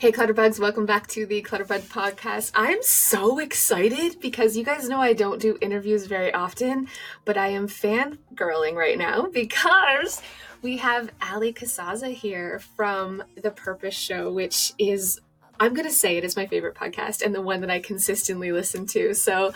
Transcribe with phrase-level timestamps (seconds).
[0.00, 2.52] Hey, Clutterbugs, welcome back to the Clutterbug podcast.
[2.54, 6.86] I'm so excited because you guys know I don't do interviews very often,
[7.24, 10.22] but I am fangirling right now because
[10.62, 15.20] we have Allie Casazza here from The Purpose Show, which is,
[15.58, 18.52] I'm going to say it is my favorite podcast and the one that I consistently
[18.52, 19.14] listen to.
[19.14, 19.52] So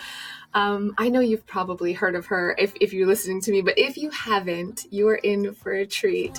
[0.53, 3.79] um, I know you've probably heard of her if, if you're listening to me, but
[3.79, 6.37] if you haven't, you are in for a treat.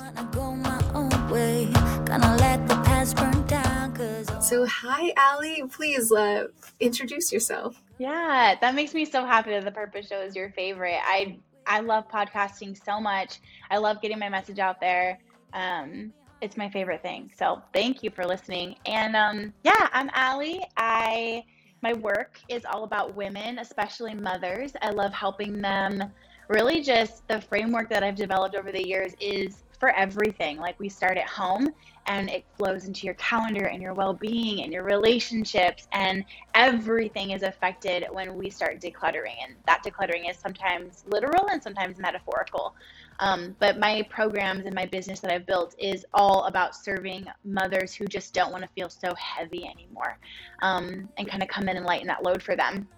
[4.44, 5.62] So, hi, Allie.
[5.70, 6.48] Please uh,
[6.78, 7.82] introduce yourself.
[7.96, 10.98] Yeah, that makes me so happy that the Purpose Show is your favorite.
[11.02, 13.40] I I love podcasting so much.
[13.70, 15.18] I love getting my message out there.
[15.54, 16.12] Um,
[16.42, 17.32] it's my favorite thing.
[17.34, 18.76] So thank you for listening.
[18.84, 20.60] And um, yeah, I'm Allie.
[20.76, 21.42] I
[21.80, 24.72] my work is all about women, especially mothers.
[24.82, 26.12] I love helping them.
[26.50, 30.58] Really, just the framework that I've developed over the years is for everything.
[30.58, 31.68] Like we start at home
[32.06, 37.42] and it flows into your calendar and your well-being and your relationships and everything is
[37.42, 39.36] affected when we start decluttering.
[39.42, 42.74] And that decluttering is sometimes literal and sometimes metaphorical.
[43.20, 47.94] Um, but my programs and my business that i've built is all about serving mothers
[47.94, 50.18] who just don't want to feel so heavy anymore
[50.62, 52.88] um, and kind of come in and lighten that load for them.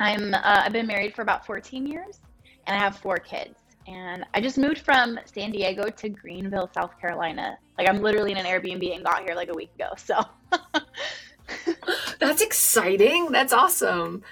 [0.00, 2.20] I'm uh, i've been married for about 14 years
[2.66, 6.98] and i have four kids and I just moved from San Diego to Greenville, South
[7.00, 7.58] Carolina.
[7.78, 9.90] Like I'm literally in an Airbnb and got here like a week ago.
[9.96, 10.20] So
[12.18, 13.30] That's exciting.
[13.32, 14.22] That's awesome.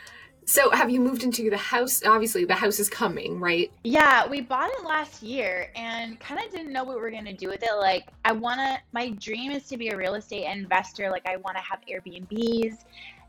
[0.47, 2.03] So have you moved into the house?
[2.05, 3.71] Obviously, the house is coming, right?
[3.85, 7.27] Yeah, we bought it last year and kind of didn't know what we were going
[7.27, 7.71] to do with it.
[7.79, 11.11] Like I want to my dream is to be a real estate investor.
[11.11, 12.79] Like I want to have Airbnbs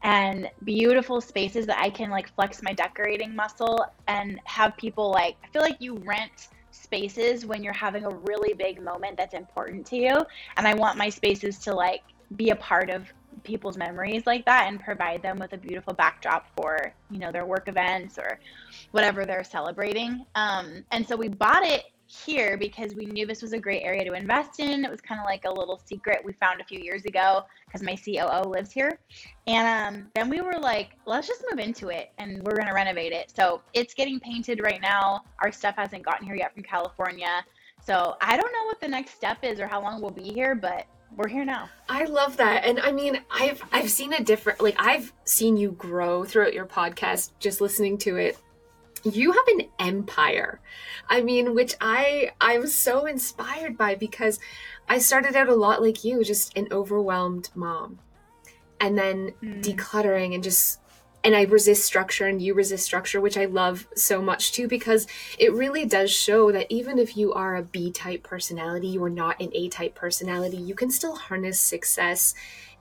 [0.04, 5.36] and beautiful spaces that I can like flex my decorating muscle and have people like
[5.44, 9.86] I feel like you rent spaces when you're having a really big moment that's important
[9.88, 10.16] to you.
[10.58, 12.02] And I want my spaces to like
[12.36, 13.08] be a part of
[13.44, 17.46] people's memories like that and provide them with a beautiful backdrop for you know their
[17.46, 18.40] work events or
[18.92, 20.26] whatever they're celebrating.
[20.36, 24.04] Um, and so we bought it here because we knew this was a great area
[24.04, 24.84] to invest in.
[24.84, 27.82] It was kind of like a little secret we found a few years ago because
[27.82, 29.00] my COO lives here.
[29.48, 32.74] And um, then we were like, let's just move into it and we're going to
[32.74, 33.32] renovate it.
[33.36, 35.22] So it's getting painted right now.
[35.42, 37.44] Our stuff hasn't gotten here yet from California.
[37.84, 40.54] So I don't know what the next step is or how long we'll be here,
[40.54, 40.86] but
[41.16, 41.70] we're here now.
[41.90, 42.66] I love that.
[42.66, 46.66] And I mean, I've I've seen a different like I've seen you grow throughout your
[46.66, 48.38] podcast just listening to it
[49.04, 50.60] you have an empire.
[51.10, 54.40] I mean which i i'm so inspired by because
[54.88, 58.00] i started out a lot like you just an overwhelmed mom.
[58.80, 59.64] And then mm.
[59.64, 60.80] decluttering and just
[61.24, 65.06] and i resist structure and you resist structure which i love so much too because
[65.38, 69.10] it really does show that even if you are a b type personality you are
[69.10, 72.34] not an a type personality you can still harness success.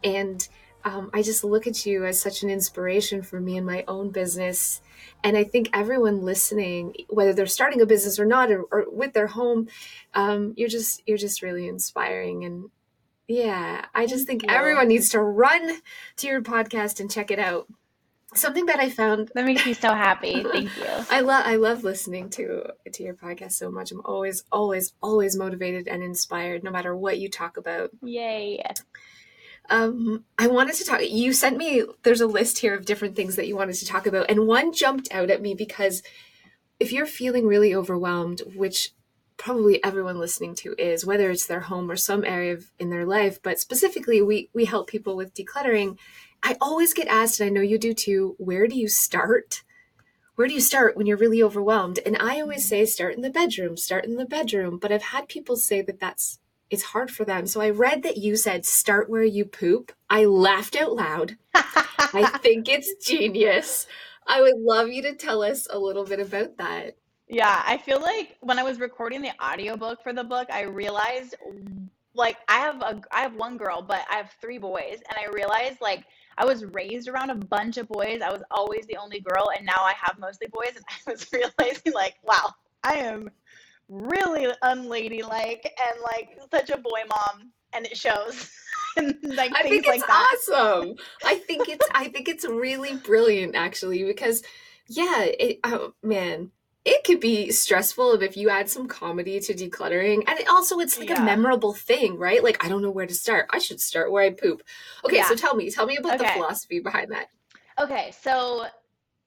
[0.02, 0.48] And
[0.84, 4.10] um, i just look at you as such an inspiration for me in my own
[4.10, 4.80] business
[5.22, 9.12] and i think everyone listening whether they're starting a business or not or, or with
[9.12, 9.68] their home
[10.14, 12.44] um, you're just you're just really inspiring.
[12.44, 12.70] And
[13.28, 15.78] yeah i just think everyone needs to run
[16.16, 17.68] to your podcast and check it out.
[18.34, 20.42] Something that i found that makes me so happy.
[20.52, 20.84] Thank you.
[21.10, 23.92] I love i love listening to to your podcast so much.
[23.92, 27.90] I'm always always always motivated and inspired no matter what you talk about.
[28.02, 28.62] Yay
[29.70, 31.00] um, I wanted to talk.
[31.02, 34.06] You sent me, there's a list here of different things that you wanted to talk
[34.06, 34.26] about.
[34.28, 36.02] And one jumped out at me because
[36.80, 38.92] if you're feeling really overwhelmed, which
[39.36, 43.06] probably everyone listening to is, whether it's their home or some area of, in their
[43.06, 45.96] life, but specifically, we, we help people with decluttering.
[46.42, 49.62] I always get asked, and I know you do too, where do you start?
[50.34, 52.00] Where do you start when you're really overwhelmed?
[52.04, 54.78] And I always say, start in the bedroom, start in the bedroom.
[54.78, 56.39] But I've had people say that that's
[56.70, 57.46] it's hard for them.
[57.46, 59.92] So I read that you said start where you poop.
[60.08, 61.36] I laughed out loud.
[61.54, 63.86] I think it's genius.
[64.26, 66.96] I would love you to tell us a little bit about that.
[67.28, 71.36] Yeah, I feel like when I was recording the audiobook for the book, I realized
[72.14, 75.32] like I have a I have one girl, but I have three boys and I
[75.32, 76.04] realized like
[76.38, 78.20] I was raised around a bunch of boys.
[78.20, 81.26] I was always the only girl and now I have mostly boys and I was
[81.32, 83.30] realizing like, wow, I am
[83.90, 88.50] really unladylike and like such a boy mom and it shows
[88.96, 90.94] and like I think it's awesome.
[91.24, 94.42] I think it's I think it's really brilliant actually because
[94.88, 96.50] yeah, it oh man,
[96.84, 100.98] it could be stressful if you add some comedy to decluttering and it also it's
[100.98, 101.20] like yeah.
[101.20, 104.24] a memorable thing right like i don't know where to start i should start where
[104.24, 104.62] i poop
[105.04, 105.26] okay yeah.
[105.26, 106.24] so tell me tell me about okay.
[106.24, 107.26] the philosophy behind that
[107.78, 108.64] okay so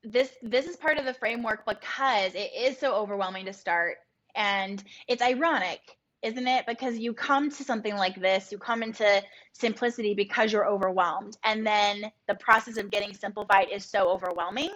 [0.04, 3.98] this this is part of the framework because it is so overwhelming to start
[4.36, 5.80] and it's ironic,
[6.24, 6.66] isn't it?
[6.66, 9.22] Because you come to something like this, you come into
[9.52, 11.38] simplicity because you're overwhelmed.
[11.44, 14.72] And then the process of getting simplified is so overwhelming.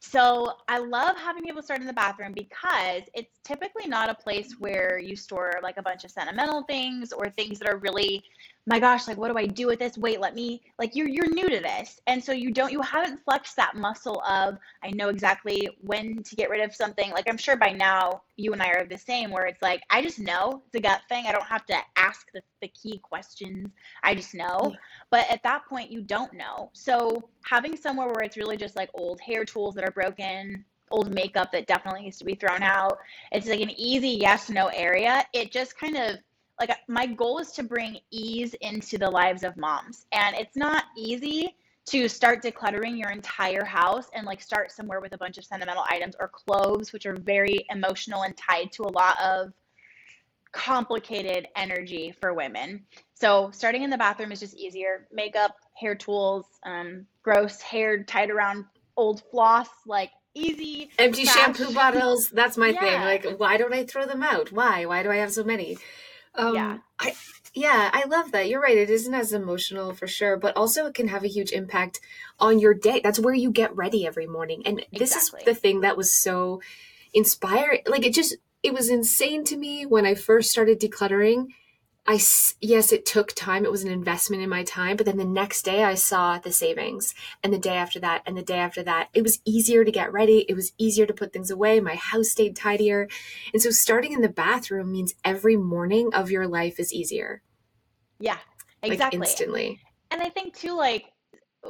[0.00, 4.54] So I love having people start in the bathroom because it's typically not a place
[4.58, 8.22] where you store like a bunch of sentimental things or things that are really
[8.66, 9.98] my gosh, like what do I do with this?
[9.98, 12.00] Wait, let me like you're you're new to this.
[12.06, 16.36] And so you don't you haven't flexed that muscle of I know exactly when to
[16.36, 17.10] get rid of something.
[17.10, 20.00] Like I'm sure by now you and I are the same where it's like I
[20.00, 21.24] just know it's a gut thing.
[21.26, 23.68] I don't have to ask the, the key questions.
[24.04, 24.74] I just know.
[25.10, 26.70] But at that point you don't know.
[26.72, 31.12] So having somewhere where it's really just like old hair tools that are broken, old
[31.12, 32.98] makeup that definitely needs to be thrown out.
[33.32, 35.24] It's like an easy yes no area.
[35.32, 36.18] It just kind of
[36.68, 40.06] like my goal is to bring ease into the lives of moms.
[40.12, 41.56] And it's not easy
[41.86, 45.84] to start decluttering your entire house and like start somewhere with a bunch of sentimental
[45.90, 49.52] items or clothes which are very emotional and tied to a lot of
[50.52, 52.84] complicated energy for women.
[53.14, 55.08] So starting in the bathroom is just easier.
[55.12, 58.64] Makeup hair tools um, gross hair tied around
[58.96, 62.80] old floss like easy empty shampoo bottles that's my yeah.
[62.80, 64.52] thing like why don't i throw them out?
[64.52, 64.84] Why?
[64.86, 65.78] Why do i have so many
[66.34, 66.78] um, yeah.
[66.98, 67.14] I,
[67.54, 68.48] yeah, I love that.
[68.48, 68.76] You're right.
[68.76, 72.00] It isn't as emotional for sure, but also it can have a huge impact
[72.40, 73.00] on your day.
[73.02, 74.62] That's where you get ready every morning.
[74.64, 75.40] And this exactly.
[75.40, 76.62] is the thing that was so
[77.12, 77.80] inspiring.
[77.86, 81.48] Like it just, it was insane to me when I first started decluttering
[82.04, 82.20] I
[82.60, 83.64] yes, it took time.
[83.64, 86.50] It was an investment in my time, but then the next day I saw the
[86.50, 87.14] savings,
[87.44, 90.12] and the day after that, and the day after that, it was easier to get
[90.12, 90.44] ready.
[90.48, 91.78] It was easier to put things away.
[91.78, 93.08] My house stayed tidier,
[93.52, 97.40] and so starting in the bathroom means every morning of your life is easier.
[98.18, 98.38] Yeah,
[98.82, 99.20] exactly.
[99.20, 99.80] Like instantly.
[100.10, 101.11] And I think too, like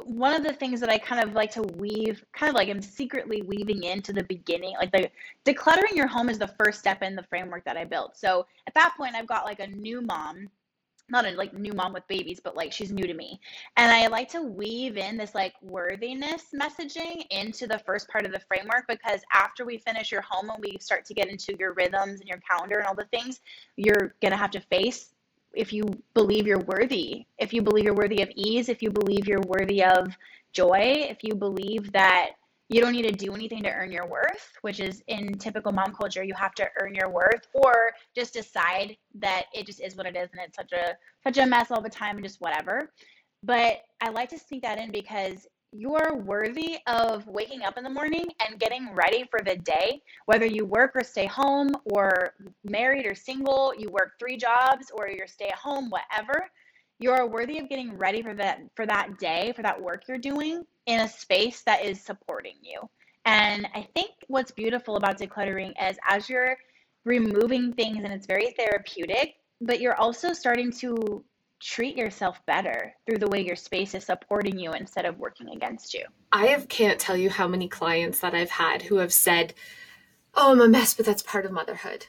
[0.05, 2.81] one of the things that I kind of like to weave, kind of like I'm
[2.81, 5.09] secretly weaving into the beginning, like the
[5.45, 8.17] decluttering your home is the first step in the framework that I built.
[8.17, 10.49] So at that point, I've got like a new mom,
[11.09, 13.39] not a like new mom with babies, but like she's new to me.
[13.77, 18.31] And I like to weave in this like worthiness messaging into the first part of
[18.31, 21.73] the framework because after we finish your home and we start to get into your
[21.73, 23.41] rhythms and your calendar and all the things,
[23.75, 25.13] you're going to have to face
[25.53, 25.83] if you
[26.13, 29.83] believe you're worthy, if you believe you're worthy of ease, if you believe you're worthy
[29.83, 30.15] of
[30.51, 32.31] joy, if you believe that
[32.69, 35.93] you don't need to do anything to earn your worth, which is in typical mom
[35.93, 40.05] culture, you have to earn your worth or just decide that it just is what
[40.05, 42.91] it is and it's such a such a mess all the time and just whatever.
[43.43, 47.89] But I like to sneak that in because you're worthy of waking up in the
[47.89, 52.33] morning and getting ready for the day, whether you work or stay home, or
[52.63, 56.49] married or single, you work three jobs, or you're stay at home, whatever.
[56.99, 60.63] You're worthy of getting ready for that for that day, for that work you're doing
[60.85, 62.79] in a space that is supporting you.
[63.25, 66.57] And I think what's beautiful about decluttering is as you're
[67.05, 71.23] removing things and it's very therapeutic, but you're also starting to
[71.63, 75.93] treat yourself better through the way your space is supporting you instead of working against
[75.93, 76.03] you.
[76.31, 79.53] I have, can't tell you how many clients that I've had who have said,
[80.35, 82.07] Oh, I'm a mess, but that's part of motherhood.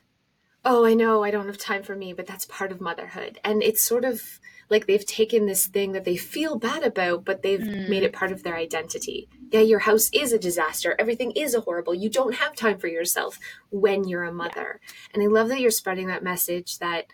[0.65, 3.39] Oh, I know I don't have time for me, but that's part of motherhood.
[3.45, 4.41] And it's sort of
[4.71, 7.89] like they've taken this thing that they feel bad about, but they've mm.
[7.89, 9.29] made it part of their identity.
[9.51, 10.97] Yeah, your house is a disaster.
[10.99, 11.95] Everything is a horrible.
[11.95, 13.39] You don't have time for yourself
[13.71, 14.81] when you're a mother.
[14.83, 14.89] Yeah.
[15.13, 17.07] And I love that you're spreading that message that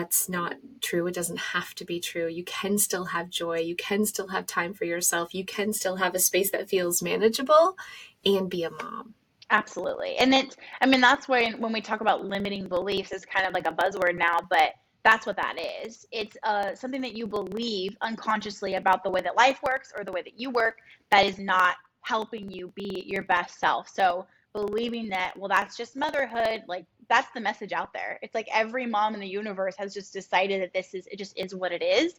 [0.00, 1.06] that's not true.
[1.06, 2.26] It doesn't have to be true.
[2.26, 3.58] You can still have joy.
[3.58, 5.34] You can still have time for yourself.
[5.34, 7.76] You can still have a space that feels manageable
[8.24, 9.14] and be a mom.
[9.50, 10.16] Absolutely.
[10.16, 13.52] And it's, I mean, that's when, when we talk about limiting beliefs is kind of
[13.52, 16.06] like a buzzword now, but that's what that is.
[16.12, 20.12] It's uh, something that you believe unconsciously about the way that life works or the
[20.12, 20.78] way that you work
[21.10, 23.88] that is not helping you be your best self.
[23.88, 28.18] So believing that, well, that's just motherhood, like that's the message out there.
[28.22, 31.38] It's like every mom in the universe has just decided that this is it just
[31.38, 32.14] is what it is.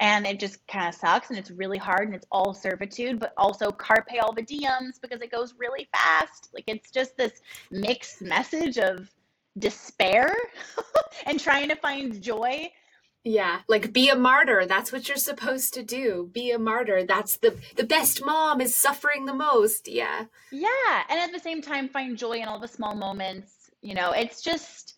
[0.00, 3.34] And it just kind of sucks and it's really hard and it's all servitude, but
[3.36, 6.48] also carpe all the diems because it goes really fast.
[6.54, 9.08] Like it's just this mixed message of
[9.58, 10.34] despair
[11.26, 12.70] and trying to find joy
[13.24, 14.66] yeah, like be a martyr.
[14.66, 16.30] That's what you're supposed to do.
[16.32, 17.04] Be a martyr.
[17.04, 19.88] That's the the best mom is suffering the most.
[19.88, 20.24] Yeah.
[20.50, 24.12] Yeah, and at the same time find joy in all the small moments you know,
[24.12, 24.94] it's just,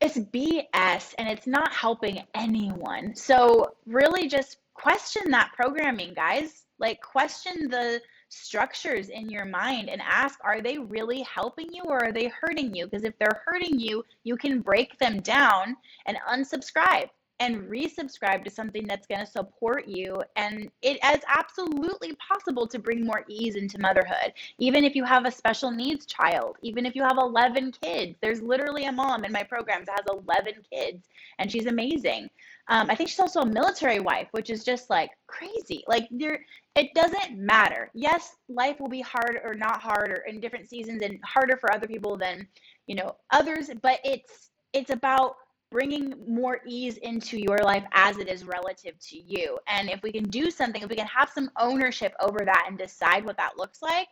[0.00, 3.14] it's BS and it's not helping anyone.
[3.14, 6.64] So, really, just question that programming, guys.
[6.80, 12.02] Like, question the structures in your mind and ask are they really helping you or
[12.04, 12.86] are they hurting you?
[12.86, 17.08] Because if they're hurting you, you can break them down and unsubscribe
[17.42, 20.22] and resubscribe to something that's going to support you.
[20.36, 24.32] And it is absolutely possible to bring more ease into motherhood.
[24.58, 28.40] Even if you have a special needs child, even if you have 11 kids, there's
[28.42, 31.08] literally a mom in my programs that has 11 kids
[31.40, 32.30] and she's amazing.
[32.68, 35.82] Um, I think she's also a military wife, which is just like crazy.
[35.88, 36.46] Like there,
[36.76, 37.90] it doesn't matter.
[37.92, 41.74] Yes, life will be hard or not hard or in different seasons and harder for
[41.74, 42.46] other people than
[42.86, 43.68] you know others.
[43.82, 45.36] But it's it's about
[45.72, 49.58] bringing more ease into your life as it is relative to you.
[49.66, 52.78] And if we can do something, if we can have some ownership over that and
[52.78, 54.08] decide what that looks like,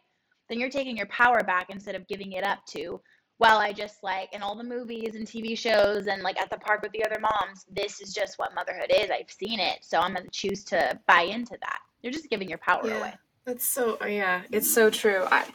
[0.48, 3.00] then you're taking your power back instead of giving it up to
[3.40, 6.58] well, I just like in all the movies and TV shows and like at the
[6.58, 9.10] park with the other moms, this is just what motherhood is.
[9.10, 9.78] I've seen it.
[9.80, 11.78] So I'm going to choose to buy into that.
[12.02, 12.98] You're just giving your power Yeah.
[12.98, 13.14] away.
[13.46, 15.24] That's so oh, yeah, it's so true.
[15.30, 15.46] I,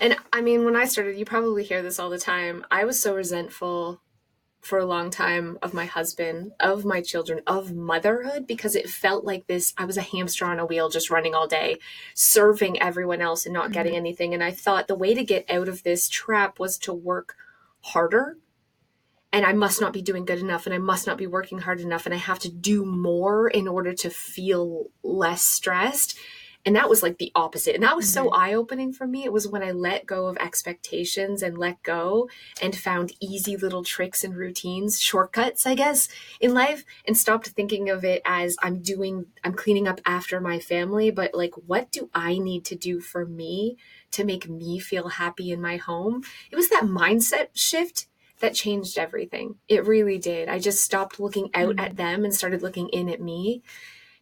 [0.00, 2.66] and I mean, when I started, you probably hear this all the time.
[2.70, 4.02] I was so resentful
[4.60, 9.24] for a long time of my husband, of my children, of motherhood because it felt
[9.24, 9.72] like this.
[9.78, 11.78] I was a hamster on a wheel, just running all day,
[12.14, 13.72] serving everyone else and not mm-hmm.
[13.72, 14.34] getting anything.
[14.34, 17.36] And I thought the way to get out of this trap was to work
[17.80, 18.36] harder.
[19.32, 21.80] And I must not be doing good enough, and I must not be working hard
[21.80, 26.18] enough, and I have to do more in order to feel less stressed
[26.66, 27.74] and that was like the opposite.
[27.74, 29.24] And that was so eye-opening for me.
[29.24, 32.28] It was when i let go of expectations and let go
[32.60, 36.08] and found easy little tricks and routines shortcuts i guess
[36.40, 40.58] in life and stopped thinking of it as i'm doing i'm cleaning up after my
[40.58, 43.76] family but like what do i need to do for me
[44.10, 46.22] to make me feel happy in my home?
[46.50, 48.06] It was that mindset shift
[48.40, 49.56] that changed everything.
[49.68, 50.48] It really did.
[50.48, 51.80] I just stopped looking out Mhm.
[51.80, 53.62] at them and started looking in at me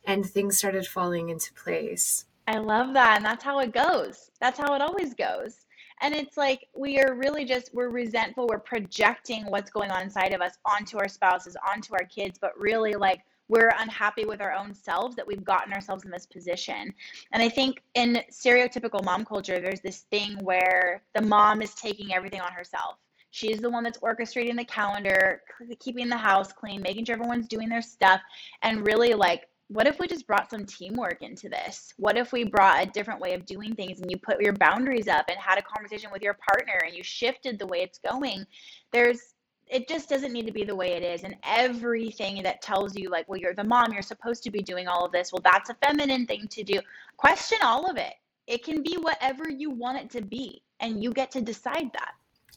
[0.05, 3.19] and things started falling into place I love that.
[3.19, 4.31] And that's how it goes.
[4.41, 5.67] That's how it always goes.
[6.01, 8.47] And it's like we are really just, we're resentful.
[8.49, 12.59] We're projecting what's going on inside of us onto our spouses, onto our kids, but
[12.59, 16.95] really like we're unhappy with our own selves that we've gotten ourselves in this position.
[17.33, 22.15] And I think in stereotypical mom culture, there's this thing where the mom is taking
[22.15, 22.97] everything on herself.
[23.31, 25.43] She's the one that's orchestrating the calendar,
[25.81, 28.23] keeping the house clean, making sure everyone's doing their stuff,
[28.63, 31.93] and really like what if we just brought some teamwork into this?
[31.99, 35.09] What if we brought a different way of doing things and you put your boundaries
[35.09, 38.47] up and had a conversation with your partner and you shifted the way it's going?
[38.93, 39.35] There's
[39.71, 41.25] it just doesn't need to be the way it is.
[41.25, 44.89] And everything that tells you, like, well, you're the mom, you're supposed to be doing
[44.89, 45.31] all of this.
[45.31, 46.81] Well, that's a feminine thing to do.
[47.19, 48.15] Question all of it.
[48.47, 52.13] It can be whatever you want it to be, and you get to decide that.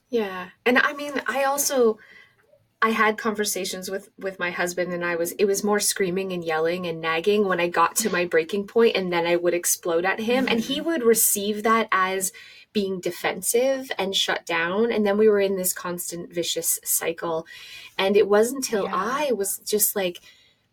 [0.10, 0.50] Yeah.
[0.66, 1.98] And I mean, I also
[2.84, 6.44] I had conversations with with my husband and I was it was more screaming and
[6.44, 10.04] yelling and nagging when I got to my breaking point and then I would explode
[10.04, 10.48] at him.
[10.48, 12.32] And he would receive that as
[12.74, 14.92] being defensive and shut down.
[14.92, 17.46] And then we were in this constant vicious cycle.
[17.98, 18.96] And it wasn't until Yeah.
[18.96, 20.20] I was just like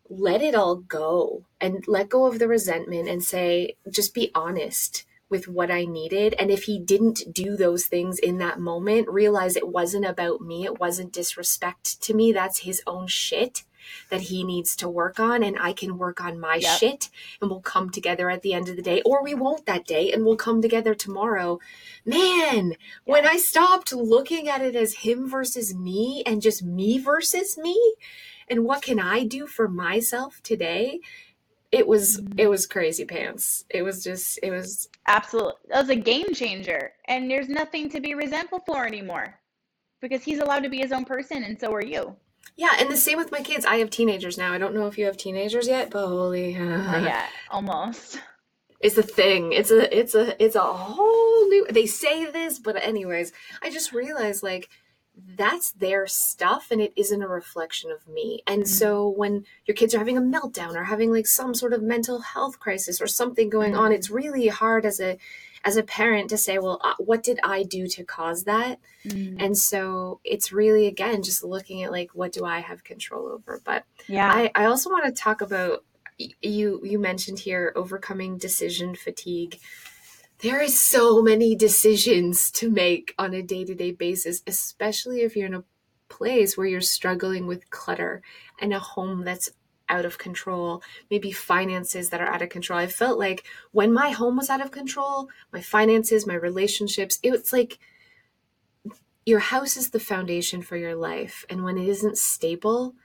[0.09, 5.05] let it all go and let go of the resentment and say just be honest
[5.29, 6.33] with what I needed.
[6.39, 10.65] And if he didn't do those things in that moment, realize it wasn't about me.
[10.65, 12.31] It wasn't disrespect to me.
[12.31, 13.63] That's his own shit
[14.09, 15.41] that he needs to work on.
[15.43, 16.79] And I can work on my Yep.
[16.79, 17.09] shit
[17.41, 20.11] and we'll come together at the end of the day, or we won't that day
[20.11, 21.59] and we'll come together tomorrow.
[22.05, 27.57] Man, when I stopped looking at it as him versus me and just me versus
[27.57, 27.95] me,
[28.47, 30.99] and what can I do for myself today?
[31.71, 32.49] It was it mm-hmm.
[32.49, 33.63] was crazy pants.
[33.69, 35.53] It was just it was Absolutely.
[35.69, 36.93] That was a game changer.
[37.07, 39.39] And there's nothing to be resentful for anymore
[40.01, 42.15] because he's allowed to be his own person, and so are you.
[42.55, 43.65] Yeah, and the same with my kids.
[43.65, 44.53] I have teenagers now.
[44.53, 48.19] I don't know if you have teenagers yet, but holy, yet, almost.
[48.81, 49.53] it's a thing.
[49.53, 51.67] It's a it's a it's a whole new.
[51.69, 54.69] They say this, but anyways, I just realized like
[55.35, 58.41] that's their stuff, and it isn't a reflection of me.
[58.47, 58.67] And Mhm.
[58.67, 62.19] so when your kids are having a meltdown or having like some sort of mental
[62.19, 65.17] health crisis or something going on, it's really hard as a
[65.65, 68.79] as a parent to say, well, uh, what did I do to cause that?
[69.05, 69.35] Mm.
[69.43, 73.61] And so it's really again just looking at like what do I have control over,
[73.65, 73.83] but.
[74.07, 74.31] Yeah.
[74.31, 75.83] I, I also want to talk about
[76.17, 79.59] you you mentioned here overcoming decision fatigue.
[80.41, 85.53] There is so many decisions to make on a day-to-day basis, especially if you're in
[85.53, 85.65] a
[86.07, 88.21] place where you're struggling with clutter
[88.61, 89.51] and a home that's
[89.89, 90.81] out of control,
[91.11, 92.79] maybe finances that are out of control.
[92.79, 97.31] I felt like when my home was out of control, my finances, my relationships, it
[97.31, 97.77] was like
[99.25, 101.43] your house is the foundation for your life.
[101.49, 102.95] And when it isn't stable,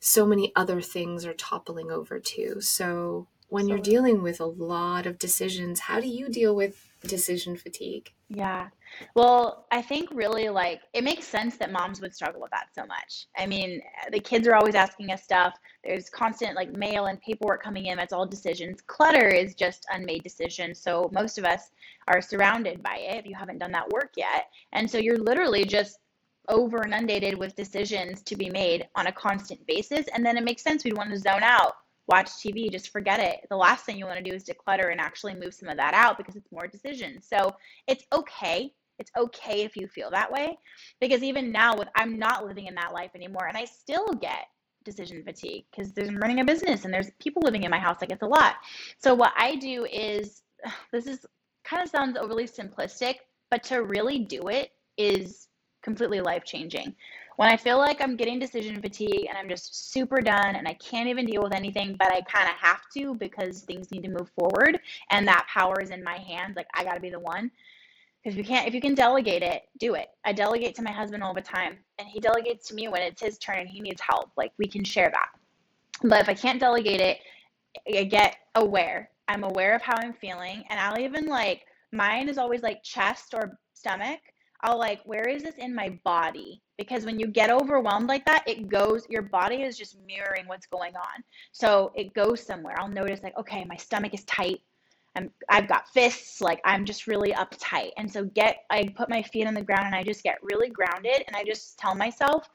[0.00, 2.60] so many other things are toppling over too.
[2.60, 7.56] So when you're dealing with a lot of decisions, how do you deal with decision
[7.56, 8.12] fatigue?
[8.28, 8.68] Yeah.
[9.14, 12.86] Well, I think really like it makes sense that moms would struggle with that so
[12.86, 13.26] much.
[13.36, 15.54] I mean, the kids are always asking us stuff.
[15.82, 17.96] There's constant like mail and paperwork coming in.
[17.96, 18.80] That's all decisions.
[18.80, 20.80] Clutter is just unmade decisions.
[20.80, 21.70] So most of us
[22.08, 24.48] are surrounded by it if you haven't done that work yet.
[24.72, 25.98] And so you're literally just
[26.48, 30.06] over inundated with decisions to be made on a constant basis.
[30.08, 31.74] And then it makes sense we'd want to zone out,
[32.06, 33.46] watch TV, just forget it.
[33.48, 35.94] The last thing you want to do is declutter and actually move some of that
[35.94, 37.26] out because it's more decisions.
[37.28, 37.54] So
[37.86, 38.72] it's okay.
[38.98, 40.56] It's okay if you feel that way
[41.00, 44.46] because even now with I'm not living in that life anymore and I still get
[44.84, 47.96] decision fatigue because there's I'm running a business and there's people living in my house
[48.00, 48.56] like it's a lot.
[48.98, 50.42] So what I do is
[50.92, 51.26] this is
[51.64, 53.16] kind of sounds overly simplistic,
[53.50, 55.48] but to really do it is
[55.82, 56.94] completely life changing.
[57.36, 60.74] When I feel like I'm getting decision fatigue and I'm just super done and I
[60.74, 64.08] can't even deal with anything, but I kind of have to because things need to
[64.08, 64.78] move forward
[65.10, 67.50] and that power is in my hands, like I got to be the one.
[68.22, 70.08] Because you can't, if you can delegate it, do it.
[70.24, 73.20] I delegate to my husband all the time, and he delegates to me when it's
[73.20, 74.30] his turn and he needs help.
[74.38, 75.28] Like we can share that.
[76.02, 77.18] But if I can't delegate it,
[77.94, 79.10] I get aware.
[79.28, 83.34] I'm aware of how I'm feeling, and I'll even like mine is always like chest
[83.34, 84.20] or stomach
[84.64, 86.62] I'll like, where is this in my body?
[86.78, 90.66] Because when you get overwhelmed like that, it goes, your body is just mirroring what's
[90.66, 91.22] going on.
[91.52, 92.74] So it goes somewhere.
[92.80, 94.60] I'll notice, like, okay, my stomach is tight.
[95.16, 97.90] I'm, I've got fists, like, I'm just really uptight.
[97.98, 100.70] And so, get, I put my feet on the ground and I just get really
[100.70, 101.22] grounded.
[101.26, 102.48] And I just tell myself,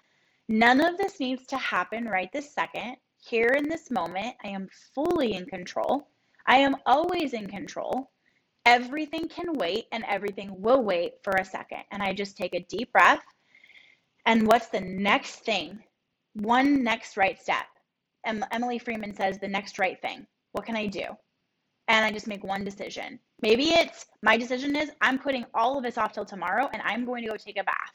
[0.47, 2.97] none of this needs to happen right this second.
[3.23, 6.07] Here in this moment, I am fully in control.
[6.47, 8.09] I am always in control
[8.69, 11.79] everything can wait and everything will wait for a second.
[11.91, 13.23] And I just take a deep breath.
[14.27, 15.79] And what's the next thing?
[16.35, 17.65] One next right step.
[18.25, 20.27] And Emily Freeman says, the next right thing.
[20.51, 21.05] What can I do?
[21.87, 23.19] And I just make one decision.
[23.41, 27.05] Maybe it's my decision is I'm putting all of this off till tomorrow and I'm
[27.05, 27.93] going to go take a bath.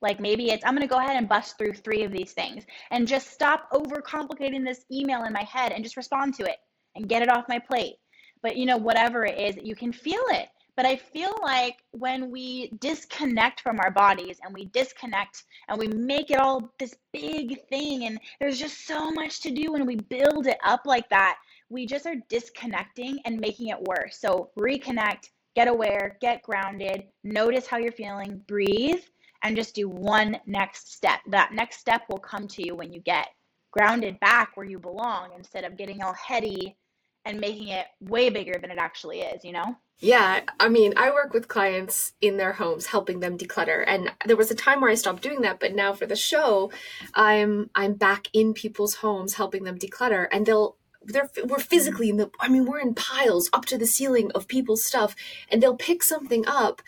[0.00, 2.64] Like maybe it's I'm going to go ahead and bust through three of these things
[2.90, 6.56] and just stop overcomplicating this email in my head and just respond to it
[6.94, 7.96] and get it off my plate
[8.42, 10.48] but you know whatever it is you can feel it.
[10.76, 15.88] But i feel like when we disconnect from our bodies and we disconnect and we
[15.88, 19.96] make it all this big thing and there's just so much to do and we
[19.96, 21.38] build it up like that
[21.68, 24.18] we just are disconnecting and making it worse.
[24.18, 29.02] So reconnect get aware get grounded notice how you're feeling breathe
[29.42, 31.20] and just do one next step.
[31.28, 33.28] That next step will come to you when you get
[33.70, 36.76] grounded back where you belong instead of getting all heady
[37.26, 39.76] and making it way bigger than it actually is, you know?
[39.98, 43.82] Yeah, I mean, I work with clients in their homes helping them declutter.
[43.86, 46.70] And there was a time where I stopped doing that, but now for the show,
[47.14, 52.18] I'm I'm back in people's homes helping them declutter and they'll they're we're physically in
[52.18, 55.16] the I mean, we're in piles up to the ceiling of people's stuff
[55.50, 56.82] and they'll pick something up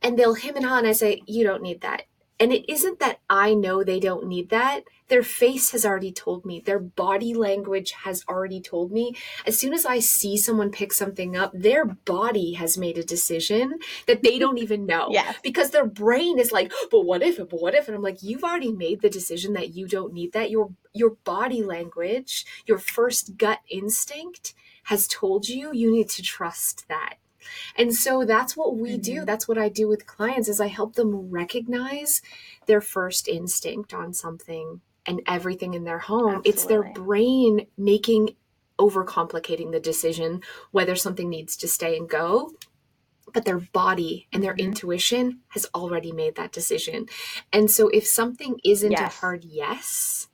[0.00, 2.02] and they'll him and ha and I say, "You don't need that."
[2.38, 4.84] And it isn't that I know they don't need that.
[5.12, 6.60] Their face has already told me.
[6.60, 9.14] Their body language has already told me.
[9.46, 13.74] As soon as I see someone pick something up, their body has made a decision
[14.06, 15.08] that they don't even know.
[15.10, 15.36] yes.
[15.42, 17.88] Because their brain is like, but what if, but what if?
[17.88, 20.50] And I'm like, you've already made the decision that you don't need that.
[20.50, 26.88] Your your body language, your first gut instinct has told you you need to trust
[26.88, 27.16] that
[27.76, 29.02] and so that's what we mm-hmm.
[29.02, 29.24] do.
[29.24, 32.22] That's what I do with clients is I help them recognize
[32.66, 36.36] their first instinct on something and everything in their home.
[36.36, 36.50] Absolutely.
[36.50, 38.36] It's their brain making
[38.78, 42.50] overcomplicating the decision whether something needs to stay and go
[43.32, 44.68] but their body and their mm-hmm.
[44.68, 47.06] intuition has already made that decision.
[47.52, 49.00] And so if something isn't yes.
[49.00, 50.28] a hard yes,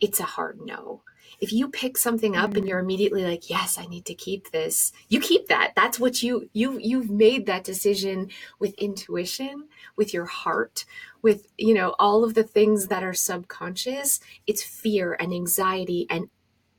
[0.00, 1.02] it's a hard no
[1.44, 2.58] if you pick something up mm-hmm.
[2.58, 5.72] and you're immediately like yes i need to keep this you keep that.
[5.76, 10.84] That's what you you you've made that decision with intuition with your heart
[11.22, 14.20] with you know all of the things that are subconscious.
[14.46, 16.28] It's fear and anxiety and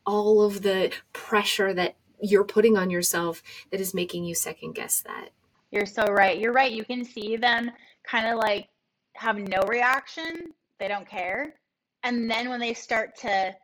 [0.06, 5.02] all of the pressure that you're putting on yourself that is making you second guess
[5.02, 5.30] that.
[5.72, 6.38] You're so right.
[6.40, 6.72] You're right.
[6.72, 7.72] You can see them
[8.04, 8.68] kind of like
[9.16, 10.54] have no reaction.
[10.80, 11.56] They don't care.
[12.04, 13.56] And then when they start to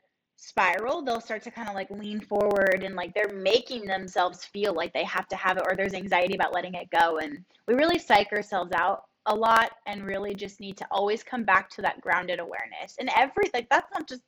[0.41, 4.73] spiral, they'll start to kind of like lean forward and like they're making themselves feel
[4.73, 7.19] like they have to have it or there's anxiety about letting it go.
[7.19, 11.43] And we really psych ourselves out a lot and really just need to always come
[11.43, 12.95] back to that grounded awareness.
[12.99, 14.23] And every like that's not just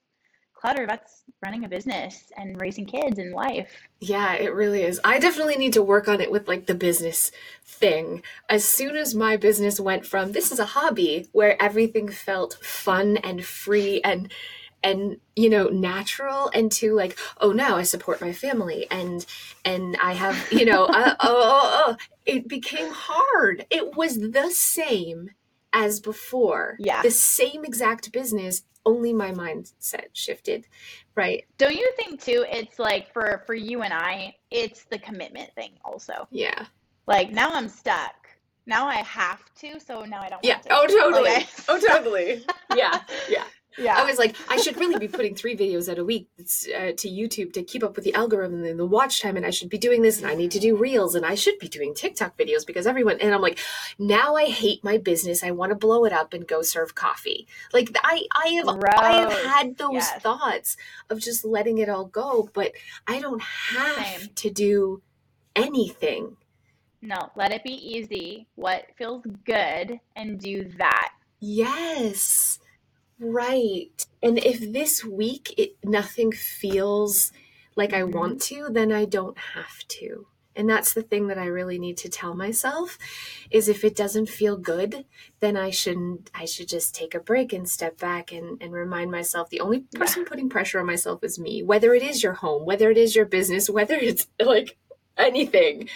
[0.54, 3.76] clutter, that's running a business and raising kids and life.
[4.00, 5.02] Yeah, it really is.
[5.04, 7.32] I definitely need to work on it with like the business
[7.66, 8.22] thing.
[8.48, 13.18] As soon as my business went from this is a hobby where everything felt fun
[13.18, 14.32] and free and
[14.84, 19.26] and you know natural and to like oh now i support my family and
[19.66, 24.50] and i have you know uh, oh, oh, oh, it became hard it was the
[24.52, 25.32] same
[25.74, 30.68] as before yeah the same exact business only my mindset shifted
[31.16, 35.50] right don't you think too it's like for for you and i it's the commitment
[35.56, 36.66] thing also yeah
[37.08, 38.16] like now i'm stuck
[38.66, 40.54] now I have to, so now I don't Yeah.
[40.54, 40.74] want to.
[40.74, 41.30] Oh, totally.
[41.32, 41.46] Okay.
[41.68, 42.46] Oh, totally.
[42.76, 43.02] Yeah.
[43.30, 43.46] Yeah.
[43.78, 43.96] Yeah.
[43.98, 47.10] I was like, I should really be putting three videos out a week uh, to
[47.10, 49.78] YouTube to keep up with the algorithm and the watch time, and I should be
[49.78, 52.66] doing this, and I need to do reels, and I should be doing TikTok videos
[52.66, 53.18] because everyone.
[53.20, 53.60] And I'm like,
[54.00, 55.44] now I hate my business.
[55.44, 57.48] I want to blow it up and go serve coffee.
[57.74, 60.22] Like I, I have, I have had those Yes.
[60.22, 60.78] thoughts
[61.10, 62.72] of just letting it all go, but
[63.08, 64.30] I don't have Same.
[64.36, 65.02] to do
[65.56, 66.38] anything.
[67.02, 68.48] no, let it be easy.
[68.56, 71.12] What feels good and do that.
[71.40, 72.60] Yes.
[73.20, 74.06] Right.
[74.22, 77.32] And if this week it nothing feels
[77.76, 78.12] like I Mhm.
[78.14, 80.28] want to, then I don't have to.
[80.56, 83.00] And that's the thing that I really need to tell myself
[83.50, 85.06] is if it doesn't feel good,
[85.40, 89.10] then I shouldn't I should just take a break and step back and, and remind
[89.10, 90.00] myself the only Yeah.
[90.02, 91.64] person putting pressure on myself is me.
[91.64, 94.78] Whether it is your home, whether it is your business, whether it's like
[95.18, 95.90] anything.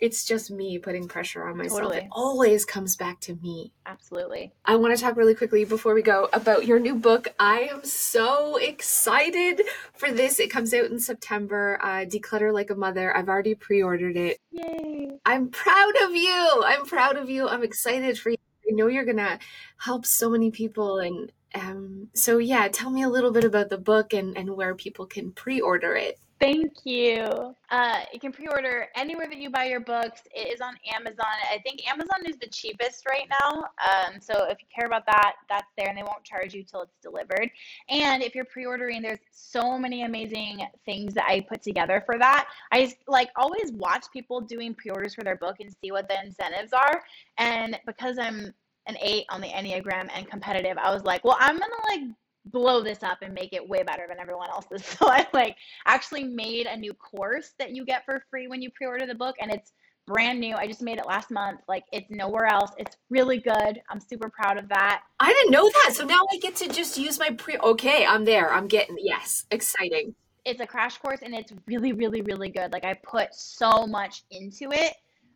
[0.00, 1.80] It's just me putting pressure on myself.
[1.80, 2.08] It Totally.
[2.12, 3.72] always comes back to me.
[3.84, 4.52] Absolutely.
[4.64, 7.28] I want to talk really quickly before we go about your new book.
[7.38, 9.62] I am so excited
[9.94, 10.38] for this.
[10.38, 11.80] It comes out in September.
[11.82, 13.16] Uh, Declutter Like a Mother.
[13.16, 14.38] I've already pre ordered it.
[14.52, 15.18] Yay.
[15.26, 16.62] I'm proud of you.
[16.64, 17.48] I'm proud of you.
[17.48, 18.36] I'm excited for you.
[18.70, 19.38] I know you're going to
[19.78, 20.98] help so many people.
[20.98, 24.74] And um, so, yeah, tell me a little bit about the book and, and where
[24.74, 26.20] people can pre order it.
[26.40, 27.54] Thank you.
[27.68, 30.22] Uh, you can pre-order anywhere that you buy your books.
[30.32, 31.26] It is on Amazon.
[31.52, 33.64] I think Amazon is the cheapest right now.
[33.64, 36.82] Um, so if you care about that, that's there, and they won't charge you till
[36.82, 37.50] it's delivered.
[37.88, 42.46] And if you're pre-ordering, there's so many amazing things that I put together for that.
[42.70, 46.72] I like always watch people doing pre-orders for their book and see what the incentives
[46.72, 47.02] are.
[47.38, 48.54] And because I'm
[48.86, 52.02] an eight on the Enneagram and competitive, I was like, well, I'm gonna like
[52.50, 54.84] blow this up and make it way better than everyone else's.
[54.98, 55.56] So I like
[55.86, 59.36] actually made a new course that you get for free when you pre-order the book
[59.40, 59.72] and it's
[60.08, 60.56] brand new.
[60.56, 61.60] I just made it last month.
[61.68, 62.72] Like it's nowhere else.
[62.78, 63.80] It's really good.
[63.88, 65.02] I'm super proud of that.
[65.20, 65.94] I didn't know that.
[65.94, 67.58] So now I get to just use my pre.
[67.58, 68.52] Okay, I'm there.
[68.52, 70.14] I'm getting, yes, exciting.
[70.44, 72.72] It's a crash course and it's really really really good.
[72.72, 74.94] Like I put so much into it.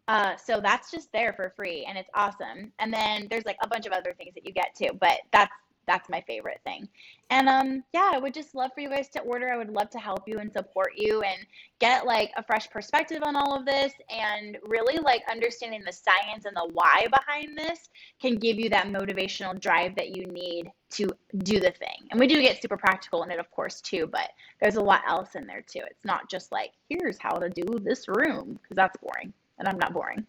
[0.09, 2.73] Uh, so that's just there for free and it's awesome.
[2.81, 5.53] And then there's like a bunch of other things that you get too, but that's
[5.87, 6.89] that's my favorite thing.
[7.31, 9.53] And um yeah, I would just love for you guys to order.
[9.53, 11.39] I would love to help you and support you and
[11.79, 16.45] get like a fresh perspective on all of this and really like understanding the science
[16.45, 17.89] and the why behind this
[18.21, 22.07] can give you that motivational drive that you need to do the thing.
[22.11, 25.03] And we do get super practical in it of course too, but there's a lot
[25.09, 25.83] else in there too.
[25.91, 29.79] It's not just like here's how to do this room because that's boring and I'm
[29.79, 30.27] not boring.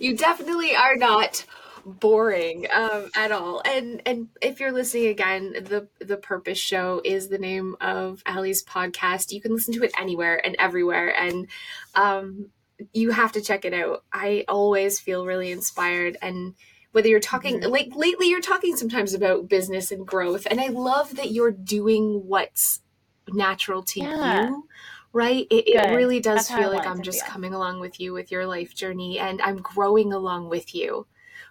[0.00, 1.44] You definitely are not
[1.86, 3.62] boring um, at all.
[3.64, 8.64] And and if you're listening again, the the Purpose Show is the name of Allie's
[8.64, 9.32] podcast.
[9.32, 11.46] You can listen to it anywhere and everywhere, and
[11.94, 12.50] um,
[12.92, 14.04] you have to check it out.
[14.12, 16.54] I always feel really inspired and.
[16.92, 17.70] Whether you're talking Mhm.
[17.70, 22.26] like lately, you're talking sometimes about business and growth, and I love that you're doing
[22.26, 22.80] what's
[23.28, 24.48] natural to Yeah.
[24.48, 24.68] you,
[25.12, 25.46] right?
[25.50, 28.46] It, it really does That's feel like I'm just coming along with you with your
[28.46, 31.06] life journey, and I'm growing along with you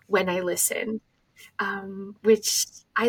[0.08, 1.02] when I listen,
[1.60, 3.08] um, which I,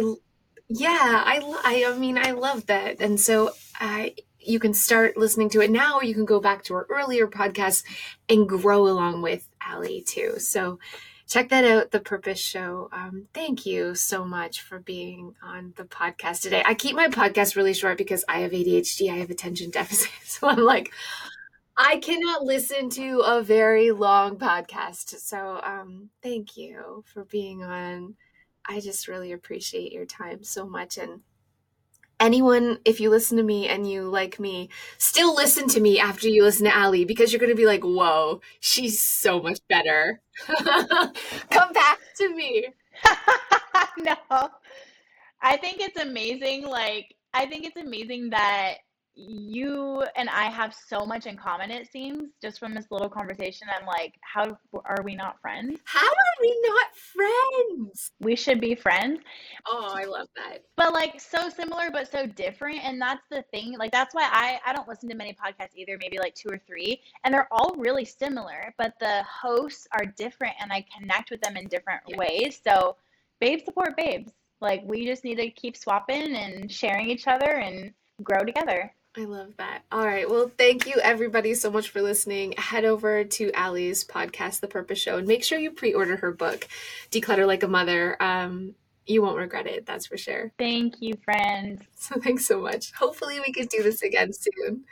[0.68, 5.50] yeah, I, I, I mean, I love that, and so I, you can start listening
[5.50, 7.84] to it now, or you can go back to our earlier podcasts
[8.28, 10.38] and grow along with Allie too.
[10.38, 10.78] So
[11.30, 12.88] check that out, the Purpose Show.
[12.92, 16.62] Um, thank you so much for being on the podcast today.
[16.66, 20.48] I keep my podcast really short because I have ADHD, I have attention deficit, so
[20.48, 20.92] I'm like.
[21.82, 25.18] I cannot listen to a very long podcast.
[25.18, 28.16] So, um, thank you for being on.
[28.66, 30.98] I just really appreciate your time so much.
[30.98, 31.20] And
[32.20, 36.28] anyone, if you listen to me and you like me, still listen to me after
[36.28, 40.20] you listen to Allie because you're going to be like, whoa, she's so much better.
[40.46, 42.68] Come back to me.
[43.98, 44.50] no.
[45.42, 46.66] I think it's amazing.
[46.66, 48.74] Like, I think it's amazing that
[49.14, 53.68] you and I have so much in common, it seems, just from this little conversation.
[53.76, 55.80] I'm like, how are we not friends?
[55.84, 58.12] How are we not friends?
[58.20, 59.20] We should be friends.
[59.66, 60.62] Oh, I love that.
[60.76, 62.84] But like so similar but so different.
[62.84, 63.76] And that's the thing.
[63.78, 66.58] Like that's why I, I don't listen to many podcasts either, maybe like two or
[66.66, 67.00] three.
[67.24, 71.56] And they're all really similar, but the hosts are different and I connect with them
[71.56, 72.16] in different Yeah.
[72.16, 72.60] ways.
[72.64, 72.96] So
[73.40, 74.32] babes support babes.
[74.60, 77.92] Like we just need to keep swapping and sharing each other and
[78.22, 78.92] grow together.
[79.16, 79.82] I love that.
[79.90, 80.28] All right.
[80.30, 82.52] Well, thank you everybody so much for listening.
[82.56, 86.68] Head over to Allie's podcast, The Purpose Show, and make sure you pre-order her book,
[87.10, 88.16] Declutter Like a Mother.
[88.22, 88.74] Um,
[89.06, 89.84] you won't regret it.
[89.84, 90.52] That's for sure.
[90.58, 91.82] Thank you, friends.
[91.96, 92.92] So thanks so much.
[92.92, 94.84] Hopefully we could do this again soon.